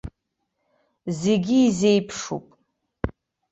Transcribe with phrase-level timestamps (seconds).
[1.19, 2.45] Зегьы изеиԥшуп.